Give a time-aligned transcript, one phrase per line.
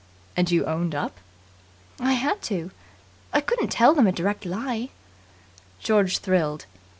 [0.35, 1.19] "And you owned up?"
[1.99, 2.71] "I had to.
[3.31, 4.89] I couldn't tell them a direct lie."
[5.79, 6.65] George thrilled.